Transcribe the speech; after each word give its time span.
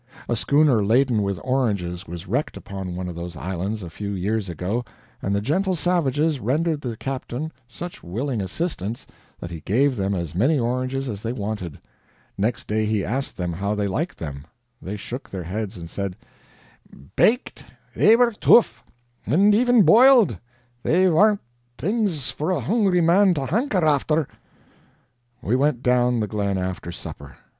A 0.27 0.35
schooner 0.35 0.83
laden 0.83 1.21
with 1.21 1.39
oranges 1.43 2.07
was 2.07 2.25
wrecked 2.27 2.57
upon 2.57 2.95
one 2.95 3.07
of 3.07 3.13
those 3.13 3.37
islands 3.37 3.83
a 3.83 3.89
few 3.91 4.13
years 4.13 4.49
ago, 4.49 4.83
and 5.21 5.35
the 5.35 5.41
gentle 5.41 5.75
savages 5.75 6.39
rendered 6.39 6.81
the 6.81 6.97
captain 6.97 7.51
such 7.67 8.01
willing 8.01 8.41
assistance 8.41 9.05
that 9.39 9.51
he 9.51 9.59
gave 9.59 9.95
them 9.95 10.15
as 10.15 10.33
many 10.33 10.57
oranges 10.57 11.07
as 11.07 11.21
they 11.21 11.31
wanted. 11.31 11.77
Next 12.35 12.65
day 12.67 12.87
he 12.87 13.05
asked 13.05 13.37
them 13.37 13.53
how 13.53 13.75
they 13.75 13.87
liked 13.87 14.17
them. 14.17 14.45
They 14.81 14.97
shook 14.97 15.29
their 15.29 15.43
heads 15.43 15.77
and 15.77 15.87
said: 15.87 16.15
"Baked, 17.15 17.63
they 17.95 18.15
were 18.15 18.31
tough; 18.31 18.83
and 19.27 19.53
even 19.53 19.83
boiled, 19.83 20.35
they 20.81 21.07
warn't 21.11 21.41
things 21.77 22.31
for 22.31 22.49
a 22.49 22.59
hungry 22.59 23.01
man 23.01 23.35
to 23.35 23.45
hanker 23.45 23.85
after." 23.85 24.27
We 25.43 25.55
went 25.55 25.83
down 25.83 26.19
the 26.21 26.27
glen 26.27 26.57
after 26.57 26.91
supper. 26.91 27.35